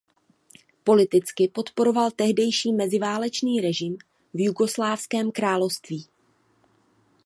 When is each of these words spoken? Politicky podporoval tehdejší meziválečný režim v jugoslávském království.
Politicky 0.83 1.47
podporoval 1.47 2.11
tehdejší 2.11 2.73
meziválečný 2.73 3.61
režim 3.61 3.97
v 4.33 4.39
jugoslávském 4.45 5.31
království. 5.31 6.07